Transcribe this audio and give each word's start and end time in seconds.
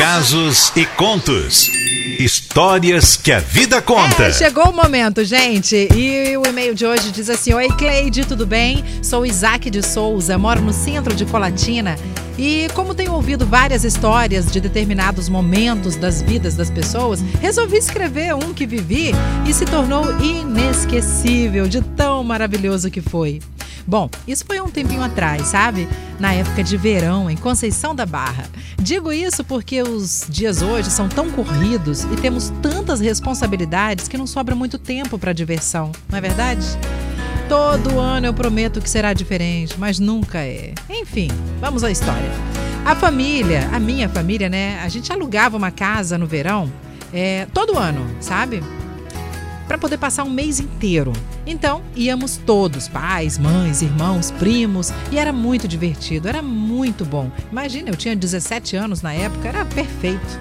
casos 0.00 0.72
e 0.76 0.86
contos. 0.86 1.68
Histórias 2.18 3.18
que 3.18 3.30
a 3.30 3.38
vida 3.38 3.82
conta. 3.82 4.28
É, 4.28 4.32
chegou 4.32 4.70
o 4.70 4.72
momento, 4.72 5.22
gente. 5.22 5.88
E 5.94 6.38
o 6.38 6.46
e-mail 6.46 6.74
de 6.74 6.86
hoje 6.86 7.12
diz 7.12 7.28
assim: 7.28 7.52
Oi, 7.52 7.68
Cleide, 7.76 8.24
tudo 8.24 8.46
bem? 8.46 8.82
Sou 9.02 9.26
Isaac 9.26 9.68
de 9.68 9.82
Souza, 9.82 10.38
moro 10.38 10.62
no 10.62 10.72
centro 10.72 11.14
de 11.14 11.26
Colatina. 11.26 11.98
E 12.38 12.68
como 12.74 12.94
tenho 12.94 13.12
ouvido 13.12 13.44
várias 13.44 13.84
histórias 13.84 14.50
de 14.50 14.58
determinados 14.58 15.28
momentos 15.28 15.96
das 15.96 16.22
vidas 16.22 16.54
das 16.54 16.70
pessoas, 16.70 17.20
resolvi 17.38 17.76
escrever 17.76 18.34
um 18.34 18.54
que 18.54 18.64
vivi 18.64 19.12
e 19.46 19.52
se 19.52 19.66
tornou 19.66 20.18
inesquecível 20.22 21.68
de 21.68 21.82
tão 21.82 22.24
maravilhoso 22.24 22.90
que 22.90 23.02
foi. 23.02 23.42
Bom, 23.90 24.08
isso 24.24 24.44
foi 24.46 24.60
um 24.60 24.70
tempinho 24.70 25.02
atrás, 25.02 25.48
sabe? 25.48 25.88
Na 26.20 26.32
época 26.32 26.62
de 26.62 26.76
verão, 26.76 27.28
em 27.28 27.36
Conceição 27.36 27.92
da 27.92 28.06
Barra. 28.06 28.44
Digo 28.80 29.12
isso 29.12 29.42
porque 29.42 29.82
os 29.82 30.26
dias 30.28 30.62
hoje 30.62 30.88
são 30.92 31.08
tão 31.08 31.28
corridos 31.32 32.04
e 32.04 32.14
temos 32.14 32.52
tantas 32.62 33.00
responsabilidades 33.00 34.06
que 34.06 34.16
não 34.16 34.28
sobra 34.28 34.54
muito 34.54 34.78
tempo 34.78 35.18
para 35.18 35.32
diversão, 35.32 35.90
não 36.08 36.18
é 36.18 36.20
verdade? 36.20 36.64
Todo 37.48 37.98
ano 37.98 38.28
eu 38.28 38.32
prometo 38.32 38.80
que 38.80 38.88
será 38.88 39.12
diferente, 39.12 39.74
mas 39.76 39.98
nunca 39.98 40.38
é. 40.38 40.72
Enfim, 40.88 41.26
vamos 41.60 41.82
à 41.82 41.90
história. 41.90 42.30
A 42.84 42.94
família, 42.94 43.68
a 43.72 43.80
minha 43.80 44.08
família, 44.08 44.48
né? 44.48 44.78
A 44.84 44.88
gente 44.88 45.12
alugava 45.12 45.56
uma 45.56 45.72
casa 45.72 46.16
no 46.16 46.28
verão 46.28 46.70
é, 47.12 47.44
todo 47.52 47.76
ano, 47.76 48.08
sabe? 48.20 48.62
Para 49.70 49.78
poder 49.78 49.98
passar 49.98 50.24
um 50.24 50.30
mês 50.30 50.58
inteiro. 50.58 51.12
Então, 51.46 51.80
íamos 51.94 52.36
todos, 52.36 52.88
pais, 52.88 53.38
mães, 53.38 53.82
irmãos, 53.82 54.32
primos, 54.32 54.92
e 55.12 55.16
era 55.16 55.32
muito 55.32 55.68
divertido, 55.68 56.28
era 56.28 56.42
muito 56.42 57.04
bom. 57.04 57.30
Imagina, 57.52 57.88
eu 57.88 57.94
tinha 57.94 58.16
17 58.16 58.74
anos 58.74 59.00
na 59.00 59.14
época, 59.14 59.46
era 59.46 59.64
perfeito. 59.64 60.40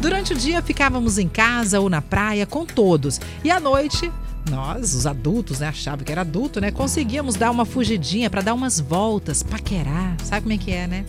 Durante 0.00 0.32
o 0.32 0.36
dia 0.36 0.60
ficávamos 0.60 1.18
em 1.18 1.28
casa 1.28 1.78
ou 1.78 1.88
na 1.88 2.02
praia 2.02 2.46
com 2.46 2.66
todos, 2.66 3.20
e 3.44 3.50
à 3.50 3.60
noite 3.60 4.10
nós, 4.50 4.92
os 4.92 5.06
adultos, 5.06 5.60
né, 5.60 5.68
achavam 5.68 6.04
que 6.04 6.10
era 6.10 6.22
adulto, 6.22 6.60
né, 6.60 6.72
conseguíamos 6.72 7.36
dar 7.36 7.52
uma 7.52 7.64
fugidinha 7.64 8.28
para 8.28 8.42
dar 8.42 8.54
umas 8.54 8.80
voltas, 8.80 9.40
paquerar, 9.40 10.16
sabe 10.24 10.42
como 10.42 10.52
é 10.52 10.58
que 10.58 10.72
é, 10.72 10.88
né? 10.88 11.04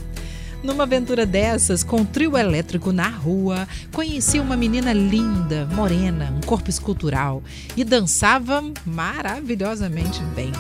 Numa 0.66 0.82
aventura 0.82 1.28
dessas, 1.28 1.84
com 1.84 1.98
um 1.98 2.06
trio 2.06 2.36
elétrico 2.36 2.92
na 2.92 3.08
rua, 3.08 3.68
conheci 3.92 4.40
uma 4.40 4.58
menina 4.58 4.94
linda, 4.94 5.70
morena, 5.72 6.34
um 6.36 6.42
corpo 6.42 6.72
escultural 6.72 7.44
e 7.78 7.84
dançava 7.84 8.64
maravilhosamente 8.84 10.24
bem. 10.36 10.52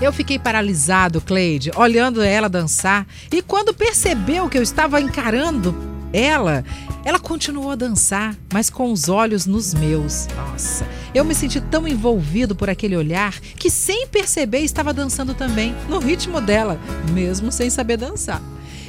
Eu 0.00 0.14
fiquei 0.14 0.38
paralisado, 0.38 1.20
Cleide, 1.20 1.70
olhando 1.76 2.22
ela 2.22 2.48
dançar, 2.48 3.06
e 3.30 3.42
quando 3.42 3.74
percebeu 3.74 4.48
que 4.48 4.56
eu 4.56 4.62
estava 4.62 4.98
encarando 4.98 5.76
ela, 6.10 6.64
ela 7.04 7.18
continuou 7.18 7.72
a 7.72 7.76
dançar, 7.76 8.34
mas 8.50 8.70
com 8.70 8.90
os 8.90 9.10
olhos 9.10 9.44
nos 9.44 9.74
meus. 9.74 10.26
Nossa, 10.34 10.86
eu 11.14 11.22
me 11.22 11.34
senti 11.34 11.60
tão 11.60 11.86
envolvido 11.86 12.56
por 12.56 12.70
aquele 12.70 12.96
olhar 12.96 13.38
que, 13.40 13.68
sem 13.68 14.06
perceber, 14.06 14.60
estava 14.60 14.94
dançando 14.94 15.34
também, 15.34 15.74
no 15.86 15.98
ritmo 15.98 16.40
dela, 16.40 16.80
mesmo 17.12 17.52
sem 17.52 17.68
saber 17.68 17.98
dançar. 17.98 18.40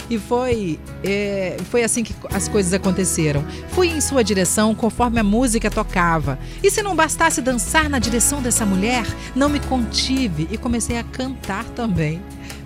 E 0.10 0.18
foi, 0.18 0.80
é, 1.04 1.58
foi 1.70 1.84
assim 1.84 2.04
que 2.04 2.16
as 2.32 2.48
coisas 2.48 2.74
aconteceram. 2.74 3.44
Fui 3.70 3.88
em 3.88 4.00
sua 4.00 4.24
direção 4.24 4.74
conforme 4.74 5.20
a 5.20 5.24
música 5.24 5.70
tocava. 5.70 6.40
E 6.64 6.72
se 6.72 6.82
não 6.82 6.96
bastasse 6.96 7.42
dançar 7.42 7.90
na 7.90 8.00
direção 8.00 8.42
dessa 8.42 8.66
mulher, 8.66 9.06
não 9.36 9.50
me 9.50 9.60
contive 9.60 10.48
e 10.50 10.58
comecei 10.58 10.98
a 10.98 11.04
cantar 11.04 11.66
também. 11.66 12.22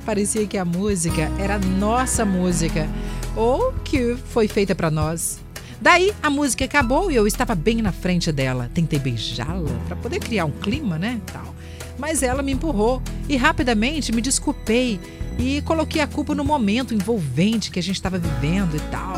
Parecia 0.06 0.45
que 0.45 0.58
a 0.58 0.66
música 0.66 1.31
era 1.39 1.58
nossa 1.59 2.25
música 2.25 2.88
ou 3.36 3.73
que 3.83 4.16
foi 4.31 4.48
feita 4.48 4.76
para 4.76 4.92
nós. 4.92 5.39
Daí 5.80 6.14
a 6.22 6.30
música 6.30 6.66
acabou 6.66 7.09
e 7.11 7.16
eu 7.16 7.26
estava 7.26 7.55
bem 7.55 7.81
na 7.81 7.92
frente 7.92 8.31
dela. 8.31 8.70
Tentei 8.72 9.00
beijá-la 9.00 9.72
para 9.88 9.95
poder 9.95 10.20
criar 10.20 10.45
um 10.45 10.52
clima, 10.52 11.00
né? 11.00 11.20
Tal. 11.31 11.55
Mas 11.98 12.21
ela 12.21 12.44
me 12.44 12.52
empurrou 12.52 13.02
e 13.27 13.36
rapidamente 13.36 14.11
me 14.11 14.21
desculpei 14.21 14.99
e 15.37 15.61
coloquei 15.61 16.02
a 16.02 16.08
culpa 16.08 16.36
no 16.36 16.43
momento 16.43 16.93
envolvente 16.93 17.71
que 17.71 17.80
a 17.80 17.83
gente 17.83 17.95
estava 17.95 18.17
vivendo 18.17 18.75
e 18.75 18.80
tal. 18.92 19.15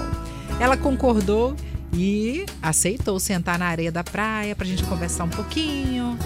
Ela 0.59 0.78
concordou 0.78 1.56
e 1.94 2.46
aceitou 2.62 3.19
sentar 3.19 3.59
na 3.59 3.66
areia 3.66 3.91
da 3.91 4.03
praia 4.03 4.56
para 4.56 4.66
a 4.66 4.68
gente 4.68 4.84
conversar 4.84 5.25
um 5.25 5.29
pouquinho. 5.29 6.18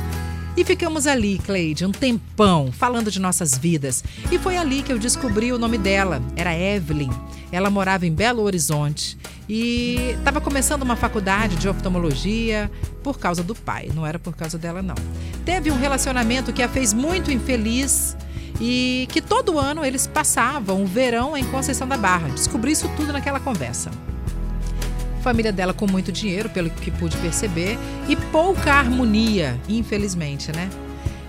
E 0.56 0.64
ficamos 0.64 1.06
ali, 1.06 1.38
Cleide, 1.38 1.86
um 1.86 1.92
tempão, 1.92 2.72
falando 2.72 3.12
de 3.12 3.20
nossas 3.20 3.56
vidas. 3.56 4.04
E 4.32 4.40
foi 4.40 4.58
ali 4.58 4.82
que 4.82 4.92
eu 4.92 4.98
descobri 4.98 5.54
o 5.54 5.60
nome 5.60 5.78
dela. 5.78 6.20
Era 6.36 6.58
Evelyn. 6.58 7.12
Ela 7.52 7.70
morava 7.70 8.08
em 8.08 8.12
Belo 8.12 8.42
Horizonte 8.42 9.18
e 9.48 10.16
estava 10.18 10.42
começando 10.42 10.82
uma 10.82 10.96
faculdade 10.96 11.56
de 11.58 11.70
oftalmologia 11.70 12.72
por 13.04 13.20
causa 13.20 13.44
do 13.44 13.56
pai, 13.56 13.90
não 13.94 14.06
era 14.06 14.20
por 14.20 14.36
causa 14.36 14.58
dela, 14.58 14.82
não. 14.82 14.96
Teve 15.46 15.72
um 15.72 15.78
relacionamento 15.78 16.52
que 16.52 16.62
a 16.62 16.68
fez 16.68 16.92
muito 16.92 17.32
infeliz 17.32 18.18
e 18.60 19.08
que 19.12 19.22
todo 19.22 19.60
ano 19.60 19.86
eles 19.86 20.08
passavam 20.08 20.84
o 20.84 20.86
verão 20.86 21.38
em 21.38 21.44
Conceição 21.46 21.88
da 21.88 21.98
Barra. 21.98 22.30
Descobri 22.30 22.72
isso 22.72 22.90
tudo 22.96 23.14
naquela 23.14 23.40
conversa. 23.40 23.92
Família 25.22 25.52
dela 25.52 25.74
com 25.74 25.86
muito 25.88 26.12
dinheiro, 26.12 26.50
pelo 26.50 26.70
que 26.70 26.90
pude 26.90 27.18
perceber, 27.18 27.78
e 28.08 28.16
pouca 28.16 28.74
harmonia, 28.74 29.60
infelizmente, 29.68 30.52
né? 30.56 30.70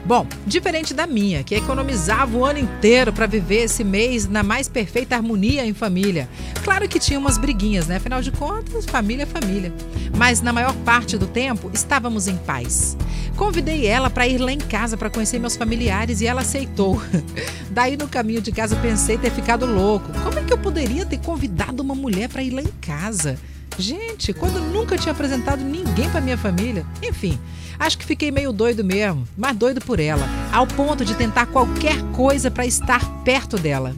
Bom, 0.05 0.27
diferente 0.47 0.95
da 0.95 1.07
minha, 1.07 1.43
que 1.43 1.55
economizava 1.55 2.37
o 2.37 2.45
ano 2.45 2.59
inteiro 2.59 3.13
para 3.13 3.27
viver 3.27 3.65
esse 3.65 3.85
mês 3.85 4.27
na 4.27 4.43
mais 4.43 4.69
perfeita 4.69 5.17
harmonia 5.17 5.67
em 5.67 5.75
família. 5.75 6.29
Claro 6.65 6.89
que 6.89 6.99
tinha 6.99 7.19
umas 7.19 7.37
briguinhas, 7.37 7.87
né? 7.87 7.97
Afinal 7.97 8.23
de 8.23 8.31
contas, 8.31 8.87
família 8.87 9.25
é 9.25 9.27
família. 9.27 9.73
Mas 10.17 10.41
na 10.41 10.53
maior 10.53 10.75
parte 10.77 11.19
do 11.19 11.27
tempo 11.27 11.71
estávamos 11.75 12.27
em 12.27 12.37
paz. 12.39 12.97
Convidei 13.37 13.87
ela 13.87 14.09
para 14.09 14.27
ir 14.27 14.39
lá 14.39 14.51
em 14.51 14.59
casa 14.59 14.97
para 14.97 15.11
conhecer 15.11 15.39
meus 15.39 15.57
familiares 15.57 16.21
e 16.21 16.27
ela 16.27 16.41
aceitou. 16.41 17.01
Daí 17.71 17.97
no 17.97 18.09
caminho 18.09 18.41
de 18.41 18.51
casa 18.51 18.77
pensei 18.77 19.19
ter 19.19 19.31
ficado 19.31 19.67
louco. 19.67 20.13
Como 20.25 20.39
é 20.39 20.43
que 20.43 20.53
eu 20.53 20.59
poderia 20.59 21.05
ter 21.05 21.19
convidado 21.19 21.83
uma 21.83 21.95
mulher 21.95 22.29
para 22.29 22.43
ir 22.43 22.51
lá 22.51 22.63
em 22.63 22.73
casa? 22.81 23.39
Gente, 23.79 24.33
quando 24.33 24.61
nunca 24.61 24.99
tinha 24.99 25.13
apresentado 25.13 25.63
ninguém 25.63 26.11
para 26.11 26.21
minha 26.21 26.37
família. 26.37 26.85
Enfim, 27.01 27.39
acho 27.79 27.97
que 27.97 28.05
fiquei 28.05 28.33
meio 28.33 28.53
doido 28.53 28.83
mesmo, 28.83 29.27
mas 29.37 29.57
doido 29.57 29.81
por 29.81 30.01
ela, 30.01 30.29
ao 30.53 30.67
ponto 30.67 31.05
de 31.05 31.15
tentar 31.15 31.47
qualquer 31.47 32.03
coisa 32.13 32.51
para 32.51 32.67
estar 32.67 33.09
perto 33.23 33.57
dela. 33.57 33.95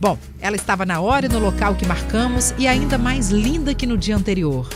Bom, 0.00 0.16
ela 0.40 0.56
estava 0.56 0.86
na 0.86 1.00
hora 1.00 1.26
e 1.26 1.28
no 1.28 1.38
local 1.38 1.74
que 1.74 1.86
marcamos 1.86 2.54
e 2.56 2.66
ainda 2.66 2.96
mais 2.96 3.28
linda 3.28 3.74
que 3.74 3.86
no 3.86 3.98
dia 3.98 4.16
anterior. 4.16 4.66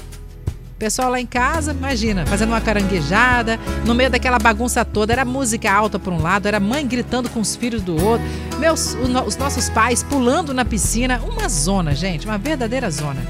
Pessoal 0.78 1.08
lá 1.08 1.18
em 1.18 1.24
casa, 1.24 1.72
imagina, 1.72 2.26
fazendo 2.26 2.50
uma 2.50 2.60
caranguejada, 2.60 3.58
no 3.86 3.94
meio 3.94 4.10
daquela 4.10 4.38
bagunça 4.38 4.84
toda, 4.84 5.14
era 5.14 5.24
música 5.24 5.72
alta 5.72 5.98
por 5.98 6.12
um 6.12 6.20
lado, 6.20 6.46
era 6.46 6.60
mãe 6.60 6.86
gritando 6.86 7.30
com 7.30 7.40
os 7.40 7.56
filhos 7.56 7.80
do 7.80 7.94
outro, 7.94 8.26
meus, 8.58 8.94
os 9.26 9.36
nossos 9.36 9.70
pais 9.70 10.02
pulando 10.02 10.52
na 10.52 10.64
piscina, 10.64 11.22
uma 11.26 11.48
zona, 11.48 11.94
gente, 11.94 12.26
uma 12.26 12.36
verdadeira 12.36 12.90
zona. 12.90 13.24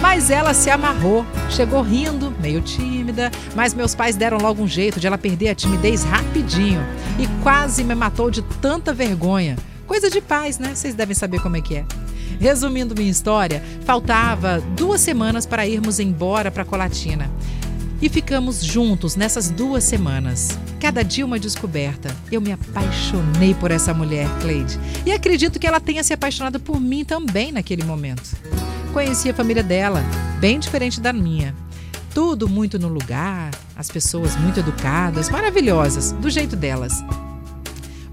Mas 0.00 0.30
ela 0.30 0.52
se 0.52 0.70
amarrou, 0.70 1.24
chegou 1.50 1.82
rindo, 1.82 2.32
meio 2.40 2.60
tímida, 2.60 3.30
mas 3.54 3.74
meus 3.74 3.94
pais 3.94 4.16
deram 4.16 4.38
logo 4.38 4.62
um 4.62 4.68
jeito 4.68 5.00
de 5.00 5.06
ela 5.06 5.18
perder 5.18 5.48
a 5.48 5.54
timidez 5.54 6.04
rapidinho 6.04 6.80
e 7.18 7.26
quase 7.42 7.82
me 7.82 7.94
matou 7.94 8.30
de 8.30 8.42
tanta 8.42 8.92
vergonha. 8.92 9.56
Coisa 9.86 10.10
de 10.10 10.20
paz, 10.20 10.58
né? 10.58 10.74
Vocês 10.74 10.94
devem 10.94 11.14
saber 11.14 11.40
como 11.40 11.56
é 11.56 11.60
que 11.60 11.76
é. 11.76 11.84
Resumindo 12.38 12.94
minha 12.94 13.10
história, 13.10 13.62
faltava 13.84 14.60
duas 14.76 15.00
semanas 15.00 15.46
para 15.46 15.66
irmos 15.66 15.98
embora 15.98 16.50
para 16.50 16.64
Colatina. 16.64 17.30
E 18.02 18.10
ficamos 18.10 18.62
juntos 18.62 19.16
nessas 19.16 19.48
duas 19.48 19.82
semanas. 19.82 20.58
Cada 20.78 21.02
dia 21.02 21.24
uma 21.24 21.38
descoberta. 21.38 22.14
Eu 22.30 22.42
me 22.42 22.52
apaixonei 22.52 23.54
por 23.54 23.70
essa 23.70 23.94
mulher, 23.94 24.28
Cleide. 24.42 24.78
E 25.06 25.12
acredito 25.12 25.58
que 25.58 25.66
ela 25.66 25.80
tenha 25.80 26.04
se 26.04 26.12
apaixonado 26.12 26.60
por 26.60 26.78
mim 26.78 27.04
também 27.04 27.52
naquele 27.52 27.84
momento 27.84 28.36
conheci 28.96 29.28
a 29.28 29.34
família 29.34 29.62
dela, 29.62 30.02
bem 30.40 30.58
diferente 30.58 31.02
da 31.02 31.12
minha. 31.12 31.54
Tudo 32.14 32.48
muito 32.48 32.78
no 32.78 32.88
lugar, 32.88 33.50
as 33.76 33.90
pessoas 33.90 34.34
muito 34.36 34.58
educadas, 34.58 35.28
maravilhosas, 35.28 36.12
do 36.12 36.30
jeito 36.30 36.56
delas. 36.56 37.04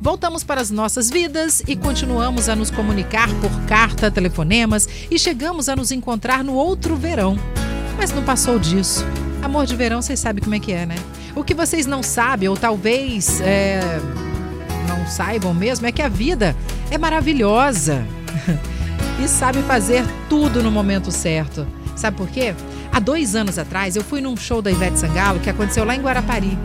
Voltamos 0.02 0.44
para 0.44 0.60
as 0.60 0.70
nossas 0.70 1.10
vidas 1.10 1.64
e 1.70 1.78
continuamos 1.78 2.50
a 2.50 2.56
nos 2.58 2.70
comunicar 2.70 3.30
por 3.36 3.50
carta, 3.62 4.12
telefonemas 4.12 4.86
e 5.10 5.18
chegamos 5.18 5.70
a 5.70 5.76
nos 5.78 5.90
encontrar 5.90 6.44
no 6.44 6.54
outro 6.54 6.98
verão. 6.98 7.40
Mas 7.98 8.12
não 8.12 8.22
passou 8.22 8.60
disso. 8.60 9.06
Amor 9.42 9.66
de 9.66 9.78
verão, 9.78 10.02
vocês 10.02 10.20
sabem 10.20 10.44
como 10.44 10.56
é 10.56 10.60
que 10.60 10.74
é, 10.74 10.86
né? 10.86 10.96
O 11.34 11.46
que 11.46 11.54
vocês 11.54 11.86
não 11.86 12.04
sabem, 12.04 12.50
ou 12.50 12.58
talvez 12.58 13.40
é, 13.40 13.80
não 14.86 15.08
saibam 15.08 15.54
mesmo, 15.54 15.88
é 15.88 15.94
que 15.94 16.02
a 16.02 16.10
vida 16.10 16.54
é 16.92 16.98
maravilhosa. 16.98 18.06
e 19.22 19.28
sabe 19.28 19.62
fazer 19.64 20.04
tudo 20.30 20.64
no 20.64 20.72
momento 20.72 21.12
certo. 21.12 21.68
Sabe 21.96 22.18
por 22.18 22.28
quê? 22.30 22.56
Há 22.92 23.00
dois 23.00 23.36
anos 23.36 23.58
atrás 23.58 23.96
eu 23.96 24.04
fui 24.04 24.22
num 24.22 24.36
show 24.38 24.62
da 24.62 24.72
Ivete 24.72 25.00
Sangalo 25.00 25.40
que 25.40 25.50
aconteceu 25.50 25.84
lá 25.84 25.96
em 25.96 26.02
Guarapari. 26.02 26.58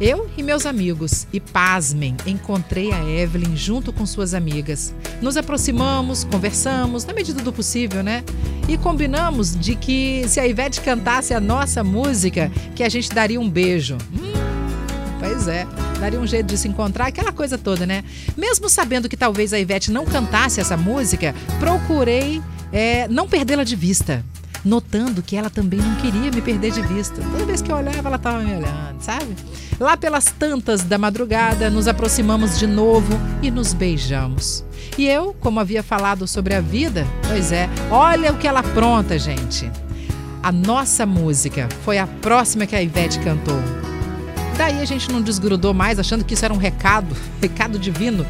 Eu 0.00 0.30
e 0.34 0.42
meus 0.42 0.64
amigos, 0.64 1.26
e 1.30 1.38
pasmem, 1.38 2.16
encontrei 2.24 2.90
a 2.90 3.04
Evelyn 3.04 3.54
junto 3.54 3.92
com 3.92 4.06
suas 4.06 4.32
amigas. 4.32 4.94
Nos 5.20 5.36
aproximamos, 5.36 6.24
conversamos, 6.24 7.04
na 7.04 7.12
medida 7.12 7.42
do 7.42 7.52
possível, 7.52 8.02
né? 8.02 8.24
E 8.66 8.78
combinamos 8.78 9.54
de 9.54 9.76
que 9.76 10.24
se 10.26 10.40
a 10.40 10.46
Ivete 10.46 10.80
cantasse 10.80 11.34
a 11.34 11.40
nossa 11.40 11.84
música, 11.84 12.50
que 12.74 12.82
a 12.82 12.88
gente 12.88 13.10
daria 13.10 13.38
um 13.38 13.50
beijo. 13.50 13.98
Hum, 14.14 14.32
pois 15.20 15.46
é, 15.46 15.66
daria 16.00 16.18
um 16.18 16.26
jeito 16.26 16.46
de 16.46 16.58
se 16.58 16.66
encontrar, 16.66 17.06
aquela 17.06 17.32
coisa 17.32 17.58
toda, 17.58 17.86
né? 17.86 18.02
Mesmo 18.36 18.68
sabendo 18.68 19.08
que 19.08 19.16
talvez 19.16 19.52
a 19.52 19.58
Ivete 19.58 19.92
não 19.92 20.04
cantasse 20.04 20.60
essa 20.60 20.76
música, 20.76 21.34
procurei 21.58 22.42
é, 22.72 23.06
não 23.08 23.28
perdê-la 23.28 23.64
de 23.64 23.76
vista 23.76 24.24
notando 24.64 25.22
que 25.22 25.36
ela 25.36 25.50
também 25.50 25.80
não 25.80 25.94
queria 25.96 26.30
me 26.30 26.40
perder 26.40 26.72
de 26.72 26.82
vista. 26.82 27.20
Toda 27.32 27.46
vez 27.46 27.62
que 27.62 27.70
eu 27.70 27.76
olhava, 27.76 28.08
ela 28.08 28.16
estava 28.16 28.40
me 28.40 28.54
olhando, 28.54 29.00
sabe? 29.00 29.34
Lá 29.78 29.96
pelas 29.96 30.26
tantas 30.26 30.82
da 30.82 30.98
madrugada, 30.98 31.70
nos 31.70 31.88
aproximamos 31.88 32.58
de 32.58 32.66
novo 32.66 33.18
e 33.42 33.50
nos 33.50 33.72
beijamos. 33.72 34.64
E 34.98 35.06
eu, 35.08 35.34
como 35.40 35.60
havia 35.60 35.82
falado 35.82 36.26
sobre 36.26 36.54
a 36.54 36.60
vida, 36.60 37.06
pois 37.26 37.52
é, 37.52 37.68
olha 37.90 38.32
o 38.32 38.38
que 38.38 38.46
ela 38.46 38.60
apronta, 38.60 39.18
gente. 39.18 39.70
A 40.42 40.52
nossa 40.52 41.04
música 41.04 41.68
foi 41.84 41.98
a 41.98 42.06
próxima 42.06 42.66
que 42.66 42.76
a 42.76 42.82
Ivete 42.82 43.18
cantou. 43.20 43.79
Daí 44.60 44.82
a 44.82 44.84
gente 44.84 45.10
não 45.10 45.22
desgrudou 45.22 45.72
mais, 45.72 45.98
achando 45.98 46.22
que 46.22 46.34
isso 46.34 46.44
era 46.44 46.52
um 46.52 46.58
recado, 46.58 47.16
recado 47.40 47.78
divino. 47.78 48.26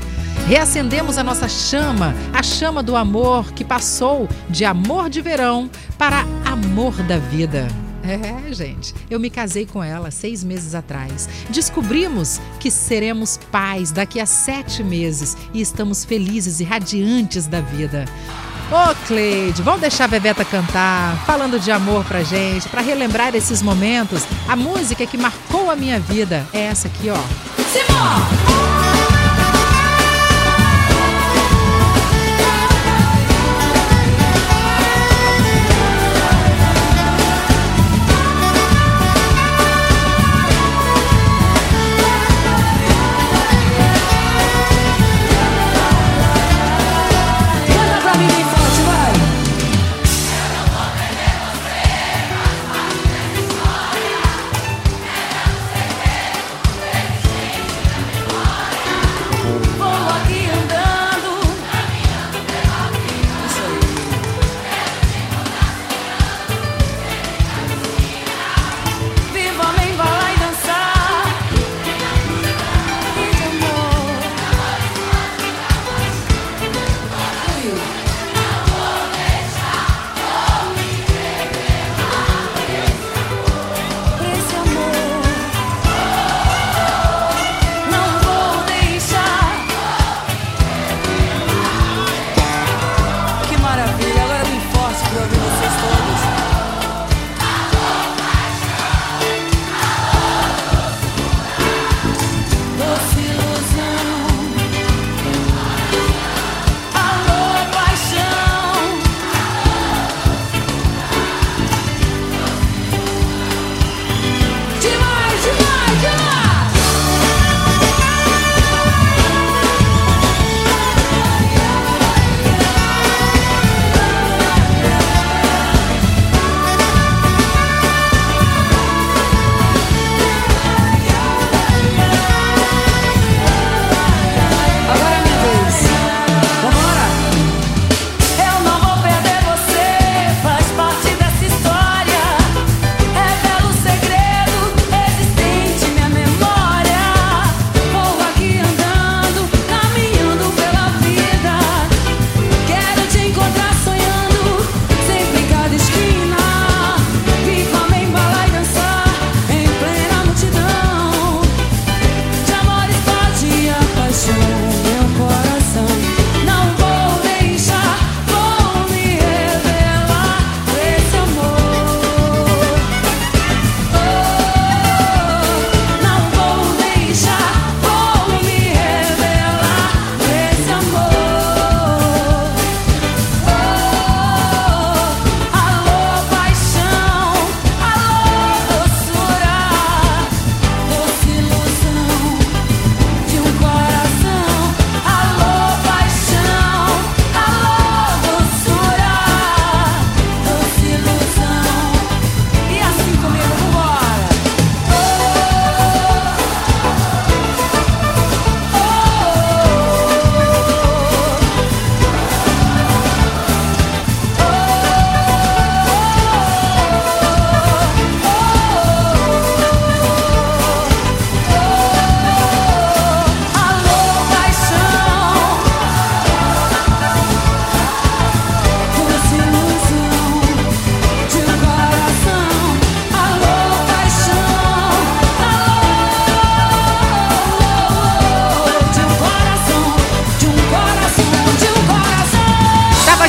Reacendemos 0.47 1.19
a 1.19 1.25
nossa 1.25 1.49
chama, 1.49 2.15
a 2.33 2.41
chama 2.41 2.85
do 2.85 2.95
amor 2.95 3.51
que 3.53 3.65
passou 3.65 4.29
de 4.49 4.65
amor 4.65 5.11
de 5.11 5.21
verão 5.21 5.69
para 5.99 6.25
amor 6.45 6.95
da 7.03 7.19
vida. 7.19 7.67
É, 8.05 8.53
gente, 8.55 8.95
eu 9.11 9.19
me 9.19 9.29
casei 9.29 9.67
com 9.67 9.83
ela 9.83 10.13
seis 10.13 10.45
meses 10.45 10.73
atrás. 10.73 11.29
Descobrimos 11.51 12.41
que 12.61 12.71
seremos 12.71 13.37
pais 13.51 13.91
daqui 13.91 14.21
a 14.21 14.25
sete 14.25 14.85
meses 14.85 15.37
e 15.53 15.61
estamos 15.61 16.05
felizes 16.05 16.61
e 16.61 16.65
radiantes 16.65 17.49
da 17.49 17.61
vida. 17.61 18.05
Ô, 18.73 18.93
oh, 18.93 19.07
Cleide, 19.09 19.63
vamos 19.63 19.81
deixar 19.81 20.05
a 20.05 20.09
Bebeta 20.09 20.45
cantar, 20.45 21.17
falando 21.27 21.59
de 21.59 21.73
amor 21.73 22.05
pra 22.05 22.23
gente, 22.23 22.69
para 22.69 22.81
relembrar 22.81 23.35
esses 23.35 23.61
momentos. 23.63 24.23
A 24.47 24.55
música 24.55 25.05
que 25.05 25.19
marcou 25.19 25.73
a 25.73 25.75
minha 25.75 25.99
vida 25.99 26.47
é 26.53 26.67
essa 26.67 26.87
aqui, 26.87 27.11
ó. 27.11 27.19
Simão! 27.73 28.70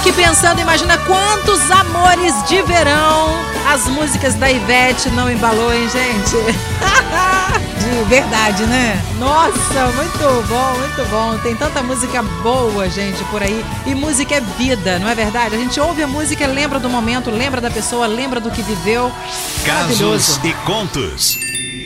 aqui 0.01 0.11
pensando, 0.13 0.59
imagina 0.59 0.97
quantos 0.97 1.69
amores 1.69 2.33
de 2.47 2.59
verão 2.63 3.29
as 3.67 3.87
músicas 3.87 4.33
da 4.33 4.49
Ivete 4.49 5.09
não 5.11 5.29
embalou, 5.29 5.71
hein, 5.71 5.87
gente? 5.87 6.35
de 7.77 8.09
verdade, 8.09 8.63
né? 8.63 8.99
Nossa, 9.19 9.85
muito 9.95 10.47
bom, 10.47 10.73
muito 10.79 11.09
bom. 11.09 11.37
Tem 11.43 11.55
tanta 11.55 11.83
música 11.83 12.23
boa, 12.41 12.89
gente, 12.89 13.23
por 13.25 13.43
aí. 13.43 13.63
E 13.85 13.93
música 13.93 14.35
é 14.35 14.41
vida, 14.41 14.97
não 14.97 15.07
é 15.07 15.13
verdade? 15.13 15.53
A 15.53 15.59
gente 15.59 15.79
ouve 15.79 16.01
a 16.01 16.07
música, 16.07 16.47
lembra 16.47 16.79
do 16.79 16.89
momento, 16.89 17.29
lembra 17.29 17.61
da 17.61 17.69
pessoa, 17.69 18.07
lembra 18.07 18.39
do 18.39 18.49
que 18.49 18.63
viveu. 18.63 19.11
Casos 19.63 20.39
e 20.43 20.53
contos. 20.65 21.37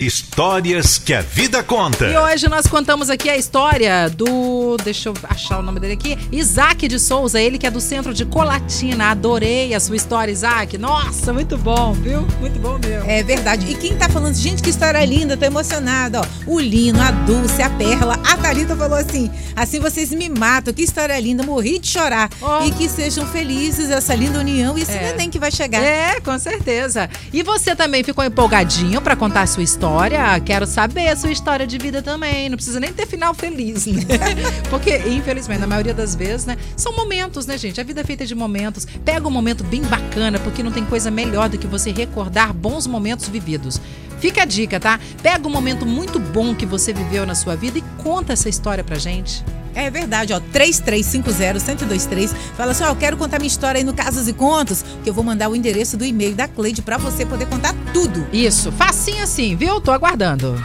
Histórias 0.02 0.98
que 0.98 1.14
a 1.14 1.22
vida 1.22 1.64
conta. 1.64 2.06
E 2.08 2.18
hoje 2.18 2.48
nós 2.48 2.68
contamos 2.68 3.10
aqui 3.10 3.30
a 3.30 3.38
história 3.38 4.10
do. 4.10 4.78
Deixa 4.84 5.10
eu 5.10 5.14
achar 5.24 5.60
o 5.60 5.62
nome 5.62 5.80
dele 5.80 5.94
aqui. 5.94 6.18
Isaac 6.32 6.88
de 6.88 7.00
Souza, 7.00 7.40
ele 7.40 7.58
que 7.58 7.66
é 7.66 7.72
do 7.72 7.80
centro 7.80 8.14
de 8.14 8.26
Colatina. 8.26 9.12
Adorei 9.12 9.74
a 9.74 9.80
sua 9.80 9.96
história, 9.96 10.32
Isaac. 10.32 10.78
Nossa, 10.78 11.32
muito 11.32 11.58
bom, 11.58 11.94
viu? 11.94 12.28
Muito 12.40 12.60
bom 12.60 12.78
mesmo. 12.78 13.10
É 13.10 13.24
verdade. 13.24 13.72
E 13.72 13.76
quem 13.76 13.96
tá 13.96 14.10
falando, 14.10 14.36
gente, 14.36 14.62
que 14.62 14.70
história 14.70 15.04
linda, 15.06 15.38
tô 15.38 15.46
emocionada, 15.46 16.22
ó. 16.22 16.26
O 16.46 16.60
Lino, 16.60 17.02
a 17.02 17.12
Dulce, 17.12 17.62
a 17.62 17.70
Perla, 17.70 18.20
a 18.24 18.38
Thalita 18.38 18.76
falou 18.76 18.98
assim: 18.98 19.32
assim 19.56 19.80
vocês 19.80 20.12
me 20.12 20.30
matam, 20.30 20.74
que 20.74 20.84
história 20.84 21.20
linda, 21.20 21.44
morri 21.44 21.80
de 21.80 21.88
chorar. 21.88 22.30
Oh. 22.42 22.66
E 22.66 22.72
que 22.72 22.90
sejam 22.90 23.26
felizes 23.28 23.90
essa 23.90 24.14
linda 24.14 24.40
união 24.40 24.78
e 24.78 24.82
esse 24.82 24.92
é. 24.92 25.12
neném 25.12 25.30
que 25.30 25.40
vai 25.40 25.52
chegar. 25.52 25.82
É, 25.82 26.20
com 26.20 26.38
certeza. 26.38 27.10
E 27.32 27.42
você 27.44 27.76
também 27.76 28.04
ficou 28.04 28.24
empolgadinho 28.24 29.02
para 29.02 29.16
contar 29.16 29.42
a 29.44 29.48
sua 29.48 29.64
história? 29.64 29.85
História, 29.86 30.40
quero 30.40 30.66
saber 30.66 31.10
a 31.10 31.16
sua 31.16 31.32
história 31.32 31.68
de 31.68 31.78
vida 31.78 32.02
também. 32.02 32.50
Não 32.50 32.56
precisa 32.56 32.80
nem 32.80 32.92
ter 32.92 33.06
final 33.06 33.36
feliz, 33.36 33.86
né? 33.86 34.02
Porque, 34.68 34.98
infelizmente, 34.98 35.60
na 35.60 35.68
maioria 35.68 35.94
das 35.94 36.16
vezes, 36.16 36.48
né? 36.48 36.58
São 36.76 36.96
momentos, 36.96 37.46
né, 37.46 37.56
gente? 37.56 37.80
A 37.80 37.84
vida 37.84 38.02
é 38.02 38.04
feita 38.04 38.26
de 38.26 38.34
momentos. 38.34 38.88
Pega 39.06 39.28
um 39.28 39.32
momento 39.32 39.64
bem 39.64 39.84
bacana, 39.84 40.40
porque 40.40 40.64
não 40.64 40.72
tem 40.72 40.84
coisa 40.84 41.12
melhor 41.12 41.50
do 41.50 41.58
que 41.60 41.68
você 41.68 41.92
recordar 41.92 42.52
bons 42.52 42.88
momentos 42.88 43.28
vividos. 43.28 43.80
Fica 44.20 44.42
a 44.42 44.46
dica, 44.46 44.80
tá? 44.80 45.00
Pega 45.22 45.48
um 45.48 45.52
momento 45.52 45.86
muito 45.86 46.20
bom 46.20 46.56
que 46.56 46.66
você 46.66 46.92
viveu 46.92 47.24
na 47.24 47.36
sua 47.36 47.56
vida 47.56 47.78
e 47.78 47.84
conta 48.02 48.34
essa 48.34 48.50
história 48.50 48.84
pra 48.84 48.98
gente. 48.98 49.44
É 49.76 49.90
verdade, 49.90 50.34
ó, 50.34 50.40
3350-1023. 50.40 52.34
Fala 52.56 52.72
assim, 52.72 52.84
ó, 52.84 52.88
eu 52.88 52.96
quero 52.96 53.18
contar 53.18 53.38
minha 53.38 53.48
história 53.48 53.78
aí 53.78 53.84
no 53.84 53.94
Casos 53.94 54.28
e 54.28 54.34
Contos, 54.34 54.84
que 55.04 55.10
eu 55.10 55.14
vou 55.14 55.24
mandar 55.24 55.50
o 55.50 55.56
endereço 55.56 55.98
do 55.98 56.06
e-mail 56.06 56.34
da 56.34 56.48
Cleide 56.48 56.82
para 56.82 56.98
você 56.98 57.26
poder 57.26 57.46
contar 57.48 57.76
tudo. 57.94 58.26
Isso, 58.32 58.72
facinho 58.72 59.22
assim, 59.22 59.56
viu? 59.56 59.82
Tô 59.82 59.92
aguardando. 59.92 60.56